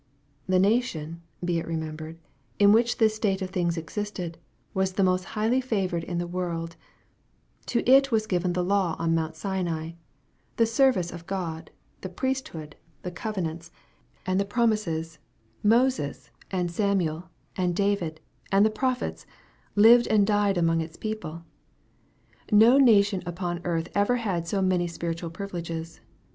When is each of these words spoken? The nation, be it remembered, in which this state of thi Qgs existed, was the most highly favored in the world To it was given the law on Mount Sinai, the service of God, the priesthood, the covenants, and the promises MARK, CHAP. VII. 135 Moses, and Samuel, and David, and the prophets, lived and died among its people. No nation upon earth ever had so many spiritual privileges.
The 0.47 0.57
nation, 0.57 1.21
be 1.45 1.59
it 1.59 1.67
remembered, 1.67 2.17
in 2.57 2.71
which 2.71 2.97
this 2.97 3.13
state 3.13 3.39
of 3.43 3.51
thi 3.51 3.63
Qgs 3.65 3.77
existed, 3.77 4.39
was 4.73 4.93
the 4.93 5.03
most 5.03 5.23
highly 5.37 5.61
favored 5.61 6.03
in 6.03 6.17
the 6.17 6.25
world 6.25 6.75
To 7.67 7.87
it 7.87 8.11
was 8.11 8.25
given 8.25 8.53
the 8.53 8.63
law 8.63 8.95
on 8.97 9.13
Mount 9.13 9.35
Sinai, 9.35 9.91
the 10.55 10.65
service 10.65 11.11
of 11.11 11.27
God, 11.27 11.69
the 12.01 12.09
priesthood, 12.09 12.75
the 13.03 13.11
covenants, 13.11 13.69
and 14.25 14.39
the 14.39 14.43
promises 14.43 15.19
MARK, 15.61 15.89
CHAP. 15.91 15.97
VII. 15.97 16.03
135 16.03 16.09
Moses, 16.15 16.31
and 16.49 16.71
Samuel, 16.71 17.29
and 17.55 17.75
David, 17.75 18.21
and 18.51 18.65
the 18.65 18.71
prophets, 18.71 19.27
lived 19.75 20.07
and 20.07 20.25
died 20.25 20.57
among 20.57 20.81
its 20.81 20.97
people. 20.97 21.43
No 22.51 22.79
nation 22.79 23.21
upon 23.27 23.61
earth 23.63 23.87
ever 23.93 24.15
had 24.15 24.47
so 24.47 24.63
many 24.63 24.87
spiritual 24.87 25.29
privileges. 25.29 26.01